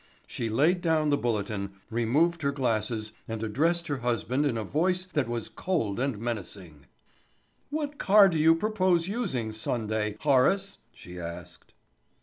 She 0.25 0.49
laid 0.49 0.81
down 0.81 1.11
the 1.11 1.15
Bulletin, 1.17 1.73
removed 1.91 2.41
her 2.41 2.51
glasses 2.51 3.11
and 3.27 3.43
addressed 3.43 3.85
her 3.85 3.97
husband 3.97 4.47
in 4.47 4.57
a 4.57 4.63
voice 4.63 5.05
that 5.05 5.27
was 5.27 5.47
cold 5.47 5.99
and 5.99 6.17
menacing. 6.17 6.87
"What 7.69 7.99
car 7.99 8.27
do 8.27 8.39
you 8.39 8.55
propose 8.55 9.07
using 9.07 9.51
Sunday, 9.51 10.17
Horace?" 10.21 10.79
she 10.91 11.19
asked. 11.19 11.75